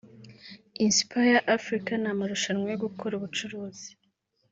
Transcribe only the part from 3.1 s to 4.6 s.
ubucuruzi (Business)